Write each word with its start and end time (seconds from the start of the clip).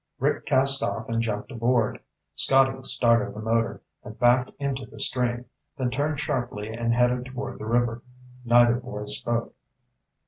Rick 0.17 0.47
cast 0.47 0.81
off 0.81 1.07
and 1.09 1.21
jumped 1.21 1.51
aboard. 1.51 1.99
Scotty 2.33 2.81
started 2.81 3.35
the 3.35 3.39
motor 3.39 3.83
and 4.03 4.17
backed 4.17 4.49
into 4.57 4.83
the 4.87 4.99
stream, 4.99 5.45
then 5.77 5.91
turned 5.91 6.19
sharply 6.19 6.73
and 6.73 6.91
headed 6.91 7.23
toward 7.25 7.59
the 7.59 7.67
river. 7.67 8.01
Neither 8.43 8.77
boy 8.79 9.05
spoke. 9.05 9.53